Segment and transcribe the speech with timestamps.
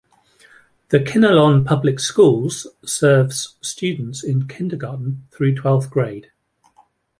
[0.89, 6.31] The Kinnelon Public Schools serves students in kindergarten through twelfth grade.